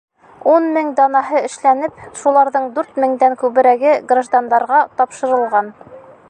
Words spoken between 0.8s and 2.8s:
данаһы эшләнеп, шуларҙың